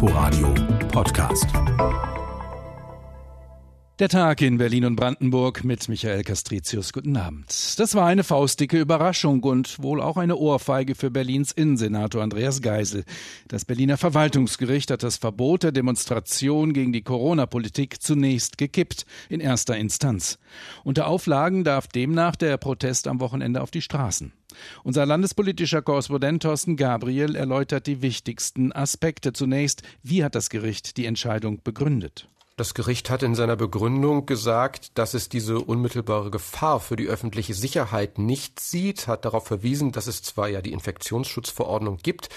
[0.00, 0.54] Inforadio
[0.92, 1.48] Podcast.
[3.98, 6.92] Der Tag in Berlin und Brandenburg mit Michael Castricius.
[6.92, 7.76] Guten Abend.
[7.80, 13.02] Das war eine faustdicke Überraschung und wohl auch eine Ohrfeige für Berlins Innensenator Andreas Geisel.
[13.48, 19.76] Das Berliner Verwaltungsgericht hat das Verbot der Demonstration gegen die Corona-Politik zunächst gekippt, in erster
[19.76, 20.38] Instanz.
[20.84, 24.32] Unter Auflagen darf demnach der Protest am Wochenende auf die Straßen.
[24.82, 29.32] Unser landespolitischer Korrespondent Thorsten Gabriel erläutert die wichtigsten Aspekte.
[29.32, 32.28] Zunächst, wie hat das Gericht die Entscheidung begründet?
[32.58, 37.54] Das Gericht hat in seiner Begründung gesagt, dass es diese unmittelbare Gefahr für die öffentliche
[37.54, 42.30] Sicherheit nicht sieht, hat darauf verwiesen, dass es zwar ja die Infektionsschutzverordnung gibt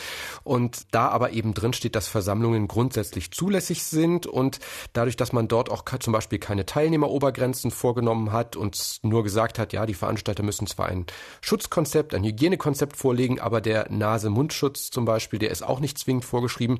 [0.43, 4.59] und da aber eben drin steht, dass Versammlungen grundsätzlich zulässig sind und
[4.93, 9.73] dadurch, dass man dort auch zum Beispiel keine Teilnehmerobergrenzen vorgenommen hat und nur gesagt hat,
[9.73, 11.07] ja, die Veranstalter müssen zwar ein
[11.41, 16.77] Schutzkonzept, ein Hygienekonzept vorlegen, aber der Nase-Mundschutz zum Beispiel, der ist auch nicht zwingend vorgeschrieben.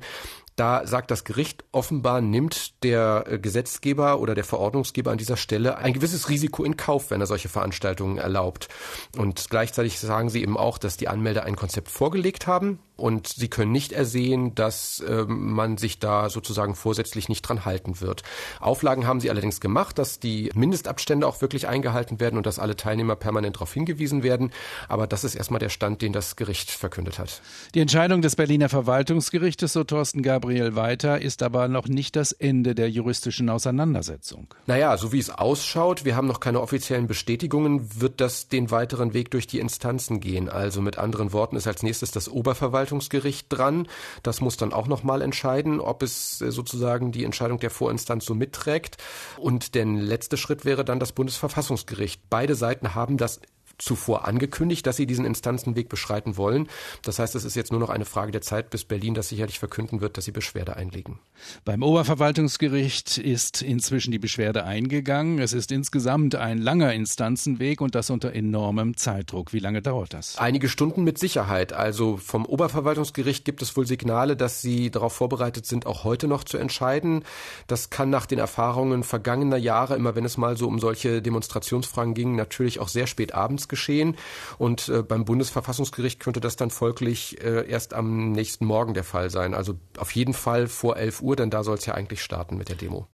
[0.56, 5.78] Da sagt das Gericht, offenbar nimmt der äh, Gesetzgeber oder der Verordnungsgeber an dieser Stelle
[5.78, 8.68] ein gewisses Risiko in Kauf, wenn er solche Veranstaltungen erlaubt.
[9.16, 13.48] Und gleichzeitig sagen sie eben auch, dass die Anmelder ein Konzept vorgelegt haben und sie
[13.48, 18.22] können nicht ersehen, dass äh, man sich da sozusagen vorsätzlich nicht dran halten wird.
[18.60, 22.76] Auflagen haben sie allerdings gemacht, dass die Mindestabstände auch wirklich eingehalten werden und dass alle
[22.76, 24.52] Teilnehmer permanent darauf hingewiesen werden.
[24.88, 27.40] Aber das ist erstmal der Stand, den das Gericht verkündet hat.
[27.74, 32.74] Die Entscheidung des Berliner Verwaltungsgerichtes, so Thorsten Gabriel weiter, ist aber noch nicht das Ende
[32.74, 34.46] der juristischen Auseinandersetzung.
[34.66, 39.12] Naja, so wie es ausschaut, wir haben noch keine offiziellen Bestätigungen, wird das den weiteren
[39.12, 40.48] Weg durch die Instanzen gehen.
[40.48, 43.88] Also mit anderen Worten ist als nächstes das Oberverwaltungsgericht Verwaltungsgericht dran.
[44.22, 48.34] Das muss dann auch nochmal entscheiden, ob es äh, sozusagen die Entscheidung der Vorinstanz so
[48.34, 48.98] mitträgt.
[49.38, 52.22] Und der letzte Schritt wäre dann das Bundesverfassungsgericht.
[52.28, 53.40] Beide Seiten haben das
[53.78, 56.68] zuvor angekündigt, dass sie diesen Instanzenweg beschreiten wollen.
[57.02, 59.58] Das heißt, es ist jetzt nur noch eine Frage der Zeit, bis Berlin das sicherlich
[59.58, 61.18] verkünden wird, dass sie Beschwerde einlegen.
[61.64, 65.38] Beim Oberverwaltungsgericht ist inzwischen die Beschwerde eingegangen.
[65.38, 69.52] Es ist insgesamt ein langer Instanzenweg und das unter enormem Zeitdruck.
[69.52, 70.38] Wie lange dauert das?
[70.38, 71.72] Einige Stunden mit Sicherheit.
[71.72, 76.44] Also vom Oberverwaltungsgericht gibt es wohl Signale, dass sie darauf vorbereitet sind, auch heute noch
[76.44, 77.24] zu entscheiden.
[77.66, 82.14] Das kann nach den Erfahrungen vergangener Jahre, immer wenn es mal so um solche Demonstrationsfragen
[82.14, 84.16] ging, natürlich auch sehr spät abends geschehen.
[84.58, 89.30] Und äh, beim Bundesverfassungsgericht könnte das dann folglich äh, erst am nächsten Morgen der Fall
[89.30, 89.54] sein.
[89.54, 92.68] Also auf jeden Fall vor 11 Uhr, denn da soll es ja eigentlich starten mit
[92.68, 93.08] der Demo.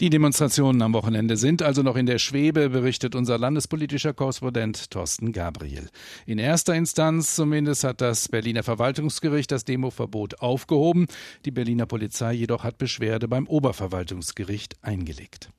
[0.00, 5.32] Die Demonstrationen am Wochenende sind also noch in der Schwebe, berichtet unser landespolitischer Korrespondent Thorsten
[5.32, 5.88] Gabriel.
[6.26, 11.06] In erster Instanz zumindest hat das Berliner Verwaltungsgericht das Demoverbot aufgehoben.
[11.44, 15.50] Die Berliner Polizei jedoch hat Beschwerde beim Oberverwaltungsgericht eingelegt.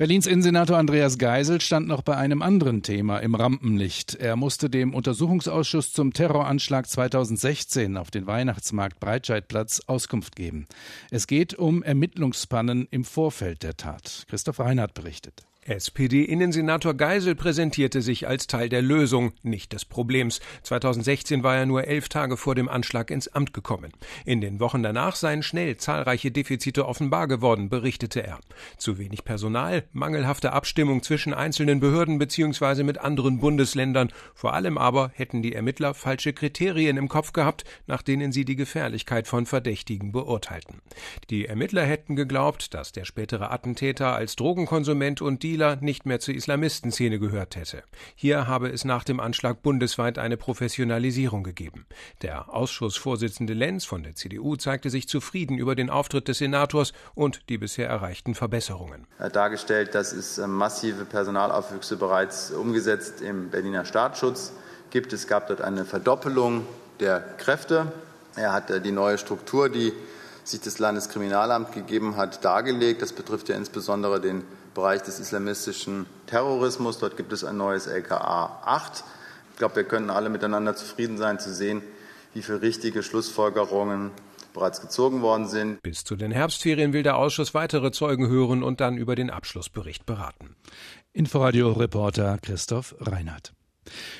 [0.00, 4.14] Berlins Innensenator Andreas Geisel stand noch bei einem anderen Thema im Rampenlicht.
[4.14, 10.68] Er musste dem Untersuchungsausschuss zum Terroranschlag 2016 auf den Weihnachtsmarkt Breitscheidplatz Auskunft geben.
[11.10, 14.24] Es geht um Ermittlungspannen im Vorfeld der Tat.
[14.30, 15.42] Christoph Reinhardt berichtet.
[15.70, 20.40] SPD-Innensenator Geisel präsentierte sich als Teil der Lösung, nicht des Problems.
[20.64, 23.92] 2016 war er nur elf Tage vor dem Anschlag ins Amt gekommen.
[24.24, 28.40] In den Wochen danach seien schnell zahlreiche Defizite offenbar geworden, berichtete er.
[28.78, 32.82] Zu wenig Personal, mangelhafte Abstimmung zwischen einzelnen Behörden bzw.
[32.82, 34.10] mit anderen Bundesländern.
[34.34, 38.56] Vor allem aber hätten die Ermittler falsche Kriterien im Kopf gehabt, nach denen sie die
[38.56, 40.80] Gefährlichkeit von Verdächtigen beurteilten.
[41.30, 46.20] Die Ermittler hätten geglaubt, dass der spätere Attentäter als Drogenkonsument und Dealer Spieler nicht mehr
[46.20, 47.82] zur Islamistenszene gehört hätte.
[48.14, 51.84] Hier habe es nach dem Anschlag bundesweit eine Professionalisierung gegeben.
[52.22, 57.50] Der Ausschussvorsitzende Lenz von der CDU zeigte sich zufrieden über den Auftritt des Senators und
[57.50, 59.06] die bisher erreichten Verbesserungen.
[59.18, 64.54] Er dargestellt, dass es äh, massive Personalaufwüchse bereits umgesetzt im Berliner Staatsschutz
[64.88, 65.12] gibt.
[65.12, 66.64] Es gab dort eine Verdoppelung
[67.00, 67.92] der Kräfte.
[68.34, 69.92] Er hat äh, die neue Struktur, die
[70.42, 73.02] sich das Landeskriminalamt gegeben hat, dargelegt.
[73.02, 74.42] Das betrifft ja insbesondere den
[74.74, 76.98] Bereich des islamistischen Terrorismus.
[76.98, 79.04] Dort gibt es ein neues LKA 8.
[79.52, 81.82] Ich glaube, wir können alle miteinander zufrieden sein zu sehen,
[82.34, 84.10] wie viele richtige Schlussfolgerungen
[84.52, 85.82] bereits gezogen worden sind.
[85.82, 90.06] Bis zu den Herbstferien will der Ausschuss weitere Zeugen hören und dann über den Abschlussbericht
[90.06, 90.56] beraten.
[91.12, 93.52] Inforadio-Reporter Christoph Reinhardt.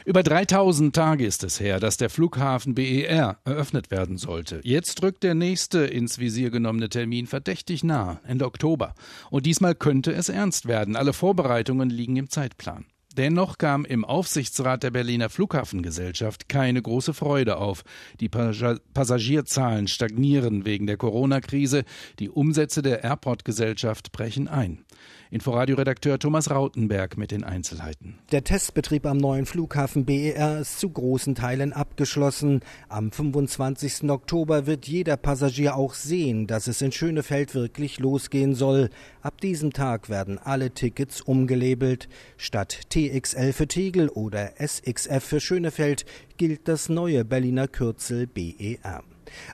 [0.05, 4.61] Über 3000 Tage ist es her, dass der Flughafen BER eröffnet werden sollte.
[4.65, 8.95] Jetzt rückt der nächste ins Visier genommene Termin verdächtig nah, Ende Oktober.
[9.31, 10.97] Und diesmal könnte es ernst werden.
[10.97, 12.87] Alle Vorbereitungen liegen im Zeitplan.
[13.17, 17.83] Dennoch kam im Aufsichtsrat der Berliner Flughafengesellschaft keine große Freude auf.
[18.21, 21.85] Die Passagierzahlen stagnieren wegen der Corona-Krise.
[22.21, 24.85] Die Umsätze der Airport-Gesellschaft brechen ein.
[25.33, 28.19] Inforadio-Redakteur Thomas Rautenberg mit den Einzelheiten.
[28.33, 32.61] Der Testbetrieb am neuen Flughafen BER ist zu großen Teilen abgeschlossen.
[32.89, 34.11] Am 25.
[34.11, 38.91] Oktober wird jeder Passagier auch sehen, dass es in Schönefeld wirklich losgehen soll.
[39.23, 42.09] Ab diesem Tag werden alle Tickets umgelabelt.
[42.37, 46.05] Statt TXL für Tegel oder SXF für Schönefeld
[46.37, 49.03] gilt das neue Berliner Kürzel BER.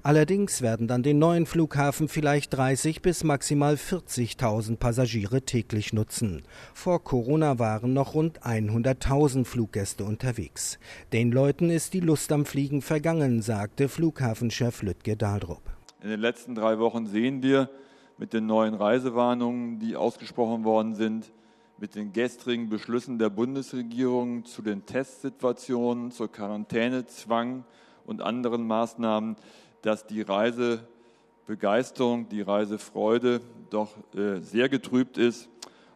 [0.02, 6.42] Allerdings werden dann den neuen Flughafen vielleicht 30 bis maximal 40.000 Passagiere täglich nutzen.
[6.74, 10.80] Vor Corona waren noch rund 100.000 Fluggäste unterwegs.
[11.12, 15.62] Den Leuten ist die Lust am Fliegen vergangen, sagte Flughafenchef Lütge Dahldrup.
[16.02, 17.70] In den letzten drei Wochen sehen wir
[18.18, 21.30] mit den neuen Reisewarnungen, die ausgesprochen worden sind,
[21.78, 27.64] mit den gestrigen Beschlüssen der Bundesregierung zu den Testsituationen, zur Quarantänezwang
[28.06, 29.36] und anderen Maßnahmen,
[29.82, 33.40] dass die Reisebegeisterung, die Reisefreude
[33.70, 35.48] doch äh, sehr getrübt ist.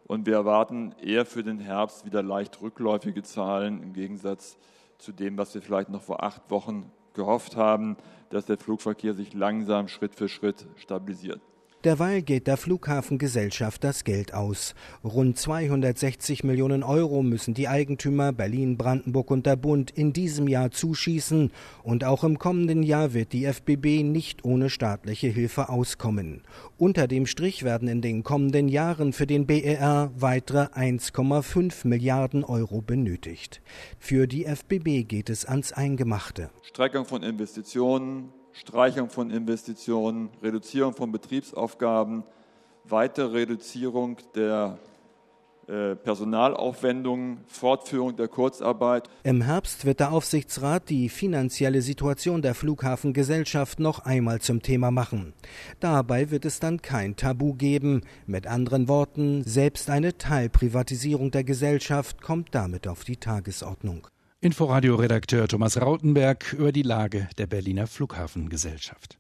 [0.06, 4.58] Und wir erwarten eher für den Herbst wieder leicht rückläufige Zahlen im Gegensatz
[4.98, 7.96] zu dem, was wir vielleicht noch vor acht Wochen gehofft haben,
[8.28, 11.40] dass der Flugverkehr sich langsam Schritt für Schritt stabilisiert.
[11.84, 14.74] Derweil geht der Flughafengesellschaft das Geld aus.
[15.02, 20.70] Rund 260 Millionen Euro müssen die Eigentümer Berlin, Brandenburg und der Bund in diesem Jahr
[20.70, 21.50] zuschießen.
[21.82, 26.42] Und auch im kommenden Jahr wird die FBB nicht ohne staatliche Hilfe auskommen.
[26.76, 32.82] Unter dem Strich werden in den kommenden Jahren für den BER weitere 1,5 Milliarden Euro
[32.82, 33.62] benötigt.
[33.98, 36.50] Für die FBB geht es ans Eingemachte.
[36.62, 42.24] Streckung von Investitionen, Streichung von Investitionen, Reduzierung von Betriebsaufgaben,
[42.84, 44.78] weitere Reduzierung der
[45.70, 49.08] äh, Personalaufwendungen, Fortführung der Kurzarbeit.
[49.22, 55.32] Im Herbst wird der Aufsichtsrat die finanzielle Situation der Flughafengesellschaft noch einmal zum Thema machen.
[55.78, 58.00] Dabei wird es dann kein Tabu geben.
[58.26, 64.08] Mit anderen Worten, selbst eine Teilprivatisierung der Gesellschaft kommt damit auf die Tagesordnung.
[64.42, 69.18] Inforadio-Redakteur Thomas Rautenberg über die Lage der Berliner Flughafengesellschaft.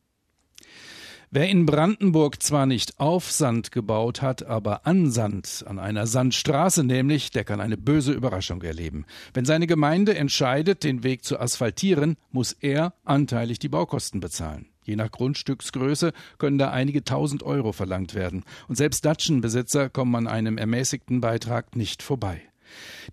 [1.30, 6.84] Wer in Brandenburg zwar nicht auf Sand gebaut hat, aber an Sand, an einer Sandstraße
[6.84, 9.04] nämlich, der kann eine böse Überraschung erleben.
[9.34, 14.70] Wenn seine Gemeinde entscheidet, den Weg zu asphaltieren, muss er anteilig die Baukosten bezahlen.
[14.84, 18.42] Je nach Grundstücksgröße können da einige tausend Euro verlangt werden.
[18.68, 22.49] Und selbst Datschenbesitzer kommen an einem ermäßigten Beitrag nicht vorbei.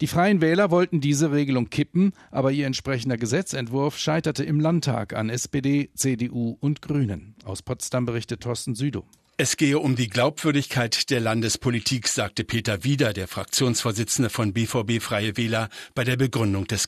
[0.01, 5.29] Die Freien Wähler wollten diese Regelung kippen, aber ihr entsprechender Gesetzentwurf scheiterte im Landtag an
[5.29, 7.35] SPD, CDU und Grünen.
[7.43, 9.05] Aus Potsdam berichtet Thorsten Südow.
[9.39, 15.37] Es gehe um die Glaubwürdigkeit der Landespolitik, sagte Peter Wieder, der Fraktionsvorsitzende von BVB Freie
[15.37, 16.87] Wähler, bei der Begründung des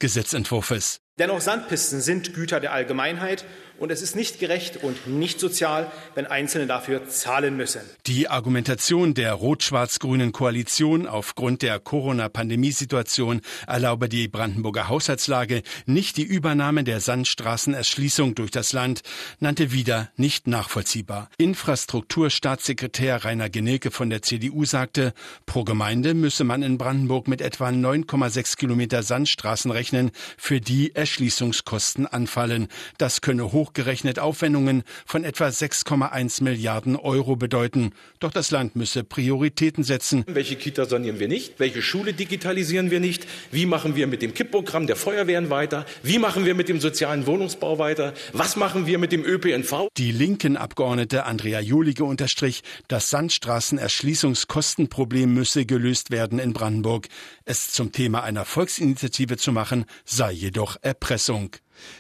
[1.19, 3.44] Dennoch Sandpisten sind Güter der Allgemeinheit
[3.80, 7.81] und es ist nicht gerecht und nicht sozial, wenn Einzelne dafür zahlen müssen.
[8.07, 16.83] Die Argumentation der rot-schwarz-grünen Koalition aufgrund der Corona-Pandemiesituation erlaube die Brandenburger Haushaltslage nicht die Übernahme
[16.83, 19.01] der Sandstraßenerschließung durch das Land,
[19.39, 21.30] nannte wieder nicht nachvollziehbar.
[21.38, 25.13] Infrastrukturstaatssekretär Rainer Genilke von der CDU sagte,
[25.45, 32.06] pro Gemeinde müsse man in Brandenburg mit etwa 9,6 Kilometer Sandstraßen rechnen, für die Erschließungskosten
[32.06, 32.68] anfallen.
[33.00, 37.92] Das könne hoch hochgerechnet Aufwendungen von etwa 6,1 Milliarden Euro bedeuten.
[38.20, 40.24] Doch das Land müsse Prioritäten setzen.
[40.28, 41.60] Welche Kita sanieren wir nicht?
[41.60, 43.26] Welche Schule digitalisieren wir nicht?
[43.52, 45.86] Wie machen wir mit dem KIP-Programm der Feuerwehren weiter?
[46.04, 48.14] Wie machen wir mit dem sozialen Wohnungsbau weiter?
[48.34, 49.88] Was machen wir mit dem ÖPNV?
[49.98, 57.08] Die linken Abgeordnete Andrea Jolige unterstrich, das Sandstraßenerschließungskostenproblem müsse gelöst werden in Brandenburg.
[57.46, 61.55] Es zum Thema einer Volksinitiative zu machen, sei jedoch Erpressung.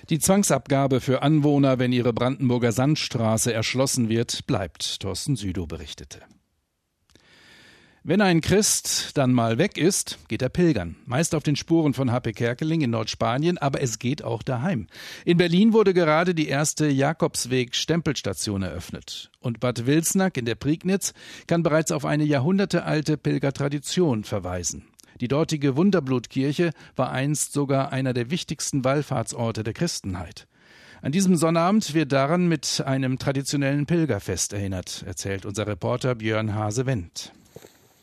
[0.09, 6.21] Die Zwangsabgabe für Anwohner, wenn ihre Brandenburger Sandstraße erschlossen wird, bleibt, Thorsten Südow berichtete.
[8.03, 10.95] Wenn ein Christ dann mal weg ist, geht er pilgern.
[11.05, 12.31] Meist auf den Spuren von H.P.
[12.31, 14.87] Kerkeling in Nordspanien, aber es geht auch daheim.
[15.25, 19.29] In Berlin wurde gerade die erste Jakobsweg-Stempelstation eröffnet.
[19.39, 21.13] Und Bad Wilsnack in der Prignitz
[21.45, 24.87] kann bereits auf eine jahrhundertealte Pilgertradition verweisen.
[25.21, 30.47] Die dortige Wunderblutkirche war einst sogar einer der wichtigsten Wallfahrtsorte der Christenheit.
[31.01, 37.33] An diesem Sonnabend wird daran mit einem traditionellen Pilgerfest erinnert, erzählt unser Reporter Björn Hase-Wendt.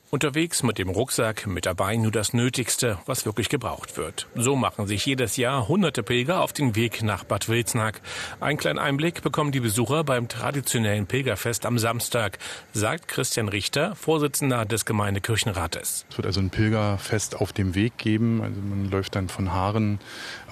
[0.09, 4.29] Unterwegs mit dem Rucksack, mit dabei nur das Nötigste, was wirklich gebraucht wird.
[4.37, 8.01] So machen sich jedes Jahr hunderte Pilger auf den Weg nach Bad Wilsnack.
[8.39, 12.39] Ein kleinen Einblick bekommen die Besucher beim traditionellen Pilgerfest am Samstag,
[12.73, 16.07] sagt Christian Richter, Vorsitzender des Gemeindekirchenrates.
[16.09, 18.43] Es wird also ein Pilgerfest auf dem Weg geben.
[18.43, 19.99] Also man läuft dann von Haaren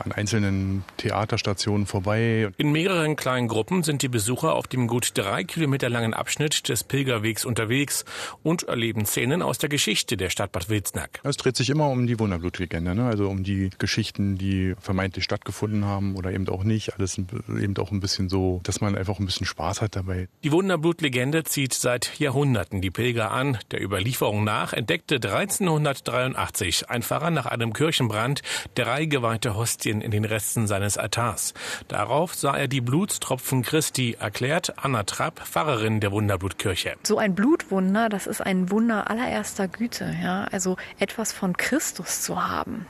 [0.02, 2.50] an einzelnen Theaterstationen vorbei.
[2.56, 6.82] In mehreren kleinen Gruppen sind die Besucher auf dem gut drei Kilometer langen Abschnitt des
[6.82, 8.04] Pilgerwegs unterwegs
[8.42, 11.20] und erleben Szenen aus der Geschichte der Stadt Bad Wilsnack.
[11.22, 13.06] Es dreht sich immer um die Wunderblutlegende, ne?
[13.06, 16.94] also um die Geschichten, die vermeintlich stattgefunden haben oder eben auch nicht.
[16.94, 20.28] Alles eben auch ein bisschen so, dass man einfach ein bisschen Spaß hat dabei.
[20.42, 23.58] Die Wunderblutlegende zieht seit Jahrhunderten die Pilger an.
[23.70, 28.42] Der Überlieferung nach entdeckte 1383 ein Pfarrer nach einem Kirchenbrand
[28.74, 31.54] drei geweihte Hostien in den Resten seines Altars.
[31.88, 36.94] Darauf sah er die Blutstropfen Christi, erklärt Anna Trapp, Pfarrerin der Wunderblutkirche.
[37.02, 42.22] So ein Blutwunder, das ist ein Wunder aller allererster Güte, ja, also etwas von Christus
[42.22, 42.86] zu haben.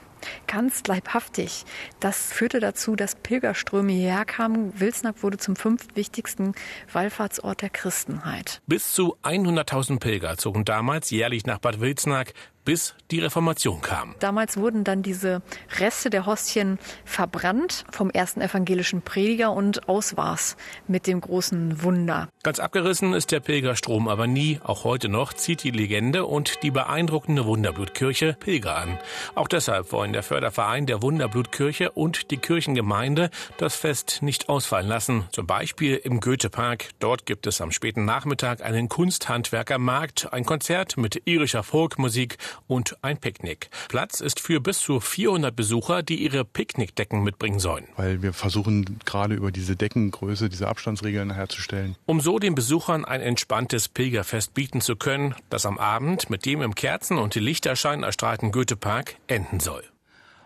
[0.47, 1.65] Ganz leibhaftig.
[2.01, 4.79] Das führte dazu, dass Pilgerströme hierher kamen.
[4.81, 6.55] Wilsnack wurde zum fünftwichtigsten
[6.93, 8.63] Wallfahrtsort der Christenheit.
[8.67, 12.33] Bis zu 100.000 Pilger zogen damals jährlich nach Bad Wilsnack
[12.65, 14.15] bis die Reformation kam.
[14.21, 15.43] Damals wurden dann diese
[15.79, 20.57] Reste der Hostien verbrannt vom ersten evangelischen Prediger und aus war's
[20.89, 22.29] mit dem großen Wunder.
[22.43, 24.61] Ganz abgerissen ist der Pilgerstrom aber nie.
[24.63, 28.99] Auch heute noch zieht die Legende und die beeindruckende Wunderblutkirche Pilger an.
[29.35, 35.25] Auch deshalb wollen der Förderverein der Wunderblutkirche und die Kirchengemeinde das Fest nicht ausfallen lassen.
[35.33, 36.91] Zum Beispiel im Goethepark.
[36.99, 43.19] Dort gibt es am späten Nachmittag einen Kunsthandwerkermarkt, ein Konzert mit irischer Folkmusik und ein
[43.19, 43.71] Picknick.
[43.89, 47.87] Platz ist für bis zu 400 Besucher, die ihre Picknickdecken mitbringen sollen.
[47.97, 51.97] Weil wir versuchen gerade über diese Deckengröße, diese Abstandsregeln herzustellen.
[52.07, 56.63] Um so den Besuchern ein entspanntes Pilgerfest bieten zu können, das am Abend mit dem
[56.63, 59.83] im Kerzen- und Lichterschein erstrahlten Goethepark enden soll.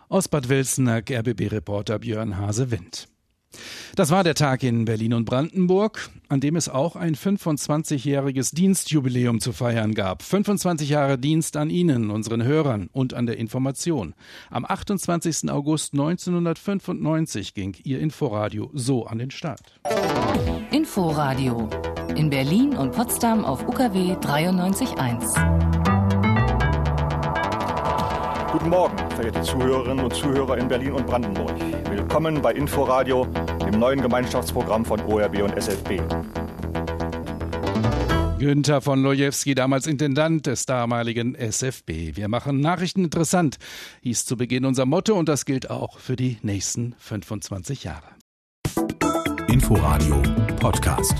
[0.08, 3.08] Aus Bad Wilsenack, RBB-Reporter Björn Hase-Wind.
[3.96, 9.40] Das war der Tag in Berlin und Brandenburg, an dem es auch ein 25-jähriges Dienstjubiläum
[9.40, 10.22] zu feiern gab.
[10.22, 14.14] 25 Jahre Dienst an Ihnen, unseren Hörern und an der Information.
[14.50, 15.50] Am 28.
[15.50, 19.80] August 1995 ging Ihr Inforadio so an den Start.
[20.70, 21.68] Inforadio
[22.16, 25.88] in Berlin und Potsdam auf UKW 93.1.
[28.52, 31.54] Guten Morgen, verehrte Zuhörerinnen und Zuhörer in Berlin und Brandenburg.
[31.90, 33.26] Willkommen bei Inforadio,
[33.68, 36.00] dem neuen Gemeinschaftsprogramm von ORB und SFB.
[38.38, 42.16] Günther von Lojewski, damals Intendant des damaligen SFB.
[42.16, 43.58] Wir machen Nachrichten interessant,
[44.02, 48.08] hieß zu Beginn unser Motto und das gilt auch für die nächsten 25 Jahre.
[49.48, 50.22] Inforadio
[50.60, 51.14] Podcast.